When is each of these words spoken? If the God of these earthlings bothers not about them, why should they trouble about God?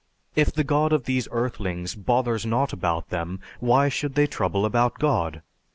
If 0.35 0.51
the 0.51 0.63
God 0.63 0.93
of 0.93 1.03
these 1.03 1.27
earthlings 1.31 1.93
bothers 1.93 2.43
not 2.43 2.73
about 2.73 3.09
them, 3.09 3.39
why 3.59 3.87
should 3.89 4.15
they 4.15 4.25
trouble 4.25 4.65
about 4.65 4.95
God? 4.97 5.43